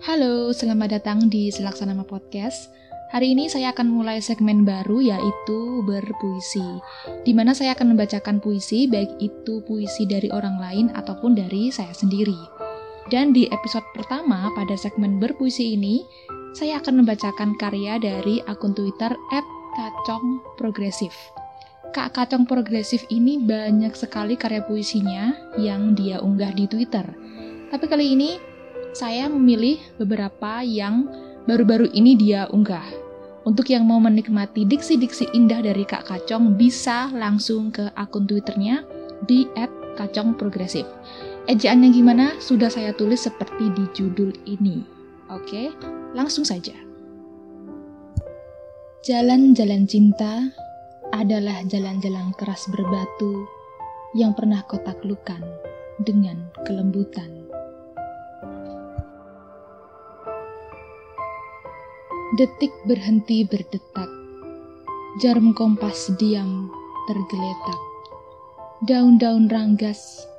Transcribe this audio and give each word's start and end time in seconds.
Halo, 0.00 0.48
selamat 0.48 0.96
datang 0.96 1.28
di 1.28 1.52
Selaksanama 1.52 2.08
Podcast. 2.08 2.72
Hari 3.12 3.36
ini 3.36 3.52
saya 3.52 3.68
akan 3.76 3.92
mulai 3.92 4.24
segmen 4.24 4.64
baru 4.64 5.04
yaitu 5.04 5.84
berpuisi, 5.84 6.64
di 7.28 7.36
mana 7.36 7.52
saya 7.52 7.76
akan 7.76 7.92
membacakan 7.92 8.40
puisi 8.40 8.88
baik 8.88 9.20
itu 9.20 9.60
puisi 9.68 10.08
dari 10.08 10.32
orang 10.32 10.56
lain 10.56 10.86
ataupun 10.96 11.36
dari 11.36 11.68
saya 11.68 11.92
sendiri. 11.92 12.40
Dan 13.12 13.36
di 13.36 13.44
episode 13.52 13.84
pertama 13.92 14.48
pada 14.56 14.72
segmen 14.72 15.20
berpuisi 15.20 15.76
ini, 15.76 16.00
saya 16.56 16.80
akan 16.80 17.04
membacakan 17.04 17.60
karya 17.60 18.00
dari 18.00 18.40
akun 18.48 18.72
Twitter 18.72 19.12
@kacongprogresif. 19.76 21.12
Kak 21.92 22.16
Kacong 22.16 22.48
Progresif 22.48 23.04
ini 23.12 23.36
banyak 23.36 23.92
sekali 23.92 24.40
karya 24.40 24.64
puisinya 24.64 25.36
yang 25.60 25.92
dia 25.92 26.24
unggah 26.24 26.56
di 26.56 26.64
Twitter. 26.64 27.04
Tapi 27.68 27.84
kali 27.84 28.16
ini 28.16 28.49
saya 28.92 29.30
memilih 29.30 29.78
beberapa 29.96 30.62
yang 30.66 31.06
baru-baru 31.46 31.90
ini 31.94 32.18
dia 32.18 32.50
unggah. 32.50 32.84
Untuk 33.48 33.72
yang 33.72 33.88
mau 33.88 33.96
menikmati 33.96 34.68
diksi-diksi 34.68 35.32
indah 35.32 35.64
dari 35.64 35.88
Kak 35.88 36.04
Kacong 36.06 36.60
bisa 36.60 37.08
langsung 37.16 37.72
ke 37.72 37.88
akun 37.96 38.28
Twitternya 38.28 38.84
di 39.24 39.48
@kacongprogresif. 39.96 40.84
Ejaannya 41.48 41.88
gimana? 41.90 42.26
Sudah 42.36 42.68
saya 42.68 42.92
tulis 42.92 43.24
seperti 43.24 43.72
di 43.72 43.84
judul 43.96 44.36
ini. 44.44 44.84
Oke, 45.32 45.72
langsung 46.12 46.44
saja. 46.44 46.76
Jalan-jalan 49.00 49.88
cinta 49.88 50.52
adalah 51.16 51.64
jalan-jalan 51.64 52.36
keras 52.36 52.68
berbatu 52.68 53.48
yang 54.12 54.36
pernah 54.36 54.60
kau 54.68 54.78
taklukan 54.84 55.40
dengan 56.04 56.52
kelembutan. 56.68 57.39
Detik 62.30 62.70
berhenti 62.86 63.42
berdetak. 63.42 64.06
Jarum 65.18 65.50
kompas 65.50 66.14
diam 66.14 66.70
tergeletak. 67.10 67.82
Daun-daun 68.86 69.50
ranggas, 69.50 70.30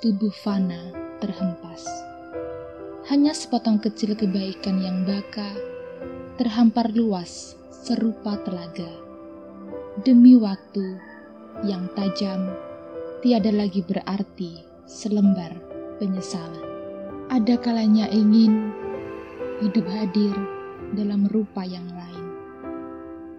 tubuh 0.00 0.32
fana 0.40 0.88
terhempas. 1.20 1.84
Hanya 3.12 3.36
sepotong 3.36 3.76
kecil 3.76 4.16
kebaikan 4.16 4.80
yang 4.80 5.04
baka, 5.04 5.52
terhampar 6.40 6.88
luas 6.96 7.60
serupa 7.68 8.40
telaga. 8.40 8.88
Demi 10.00 10.40
waktu 10.40 10.96
yang 11.60 11.92
tajam, 11.92 12.56
tiada 13.20 13.52
lagi 13.52 13.84
berarti 13.84 14.64
selembar 14.88 15.52
penyesalan. 16.00 16.64
Ada 17.28 17.60
kalanya 17.60 18.08
ingin 18.08 18.72
hidup 19.60 19.84
hadir 19.92 20.53
dalam 20.94 21.26
rupa 21.28 21.66
yang 21.66 21.86
lain. 21.90 22.26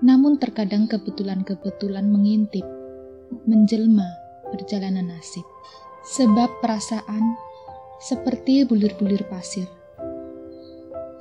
Namun 0.04 0.38
terkadang 0.38 0.86
kebetulan-kebetulan 0.86 2.06
mengintip, 2.06 2.64
menjelma 3.48 4.06
perjalanan 4.52 5.10
nasib. 5.10 5.44
Sebab 6.06 6.62
perasaan 6.62 7.34
seperti 7.98 8.68
bulir-bulir 8.70 9.26
pasir. 9.26 9.66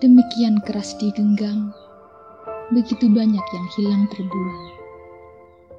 Demikian 0.04 0.60
keras 0.60 0.92
digenggam, 1.00 1.72
begitu 2.74 3.08
banyak 3.08 3.40
yang 3.40 3.66
hilang 3.78 4.04
terbuang. 4.12 4.64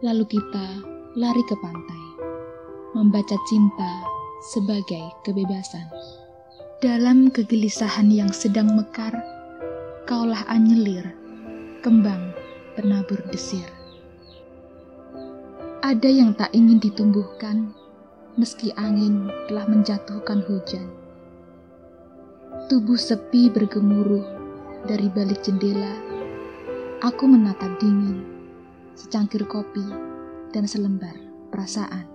Lalu 0.01 0.25
kita 0.25 0.67
lari 1.13 1.43
ke 1.45 1.55
pantai, 1.61 2.03
membaca 2.97 3.37
cinta 3.45 3.93
sebagai 4.55 5.05
kebebasan. 5.21 5.85
Dalam 6.81 7.29
kegelisahan 7.29 8.09
yang 8.09 8.33
sedang 8.33 8.73
mekar, 8.73 9.13
kaulah 10.05 10.45
anyelir, 10.45 11.17
kembang 11.81 12.29
penabur 12.77 13.17
desir. 13.33 13.65
Ada 15.81 16.05
yang 16.05 16.37
tak 16.37 16.53
ingin 16.53 16.77
ditumbuhkan, 16.77 17.73
meski 18.37 18.69
angin 18.77 19.33
telah 19.49 19.65
menjatuhkan 19.65 20.45
hujan. 20.45 20.93
Tubuh 22.69 23.01
sepi 23.01 23.49
bergemuruh 23.49 24.21
dari 24.85 25.09
balik 25.09 25.41
jendela. 25.41 25.97
Aku 27.01 27.25
menatap 27.25 27.81
dingin, 27.81 28.21
secangkir 28.93 29.41
kopi, 29.49 29.89
dan 30.53 30.69
selembar 30.69 31.17
perasaan. 31.49 32.05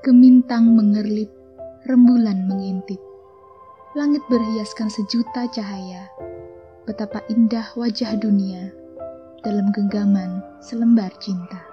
Gemintang 0.00 0.72
mengerlip, 0.72 1.28
rembulan 1.84 2.48
mengintip. 2.48 3.00
Langit 3.92 4.24
berhiaskan 4.32 4.88
sejuta 4.88 5.44
cahaya 5.52 6.08
betapa 6.84 7.24
indah 7.32 7.72
wajah 7.80 8.12
dunia 8.20 8.68
dalam 9.40 9.72
genggaman 9.72 10.44
selembar 10.60 11.08
cinta. 11.16 11.64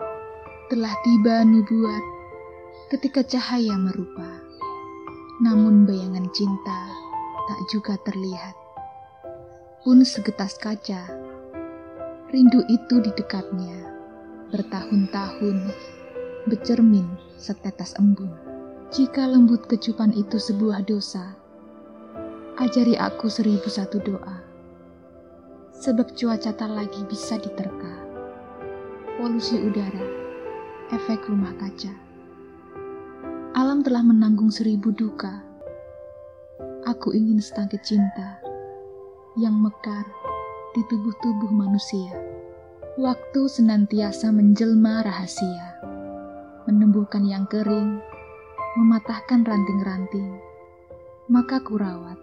Telah 0.72 0.96
tiba 1.04 1.44
nubuat 1.44 2.04
ketika 2.96 3.20
cahaya 3.28 3.76
merupa, 3.76 4.40
namun 5.44 5.84
bayangan 5.84 6.32
cinta 6.32 6.80
tak 7.44 7.60
juga 7.76 8.00
terlihat. 8.08 8.56
Pun 9.84 10.00
segetas 10.08 10.56
kaca, 10.56 11.12
rindu 12.32 12.64
itu 12.72 13.04
di 13.04 13.12
dekatnya, 13.12 13.92
bertahun-tahun, 14.56 15.76
bercermin 16.48 17.20
setetes 17.36 18.00
embun. 18.00 18.32
Jika 18.96 19.28
lembut 19.28 19.68
kecupan 19.68 20.16
itu 20.16 20.40
sebuah 20.40 20.88
dosa, 20.88 21.36
ajari 22.64 22.96
aku 22.96 23.28
seribu 23.28 23.68
satu 23.68 24.00
doa 24.00 24.51
sebab 25.82 26.14
cuaca 26.14 26.54
tak 26.54 26.70
lagi 26.70 27.02
bisa 27.10 27.42
diterka. 27.42 27.90
Polusi 29.18 29.58
udara, 29.58 30.06
efek 30.94 31.26
rumah 31.26 31.58
kaca. 31.58 31.90
Alam 33.58 33.82
telah 33.82 34.06
menanggung 34.06 34.54
seribu 34.54 34.94
duka. 34.94 35.42
Aku 36.86 37.18
ingin 37.18 37.42
setangkit 37.42 37.82
cinta 37.82 38.38
yang 39.42 39.58
mekar 39.58 40.06
di 40.78 40.86
tubuh-tubuh 40.86 41.50
manusia. 41.50 42.14
Waktu 43.02 43.50
senantiasa 43.50 44.30
menjelma 44.30 45.02
rahasia, 45.02 45.82
menembuhkan 46.70 47.26
yang 47.26 47.50
kering, 47.50 47.98
mematahkan 48.78 49.42
ranting-ranting. 49.42 50.30
Maka 51.26 51.58
kurawat 51.66 52.22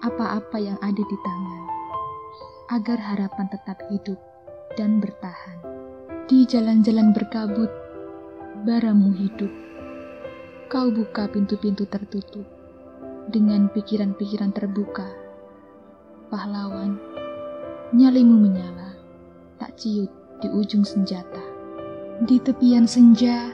apa-apa 0.00 0.56
yang 0.60 0.78
ada 0.84 1.02
di 1.02 1.16
tangan 1.24 1.59
agar 2.70 3.02
harapan 3.02 3.50
tetap 3.50 3.82
hidup 3.90 4.14
dan 4.78 5.02
bertahan. 5.02 5.58
Di 6.30 6.46
jalan-jalan 6.46 7.10
berkabut, 7.10 7.66
baramu 8.62 9.10
hidup. 9.10 9.50
Kau 10.70 10.86
buka 10.94 11.26
pintu-pintu 11.26 11.82
tertutup 11.90 12.46
dengan 13.26 13.66
pikiran-pikiran 13.74 14.54
terbuka. 14.54 15.02
Pahlawan, 16.30 16.94
nyalimu 17.90 18.38
menyala, 18.38 18.94
tak 19.58 19.74
ciut 19.74 20.10
di 20.38 20.46
ujung 20.46 20.86
senjata. 20.86 21.42
Di 22.22 22.38
tepian 22.38 22.86
senja, 22.86 23.50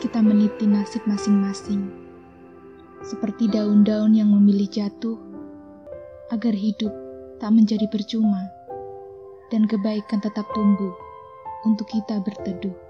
kita 0.00 0.24
meniti 0.24 0.64
nasib 0.64 1.04
masing-masing. 1.04 1.92
Seperti 3.04 3.52
daun-daun 3.52 4.16
yang 4.16 4.32
memilih 4.32 4.72
jatuh 4.72 5.20
agar 6.32 6.56
hidup 6.56 7.09
tak 7.40 7.56
menjadi 7.56 7.88
percuma, 7.88 8.52
dan 9.48 9.64
kebaikan 9.64 10.20
tetap 10.20 10.44
tumbuh 10.52 10.92
untuk 11.64 11.88
kita 11.88 12.20
berteduh. 12.20 12.89